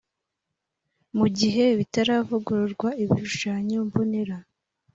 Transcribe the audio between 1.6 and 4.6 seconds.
bitaravugururwa ibishushanyombonera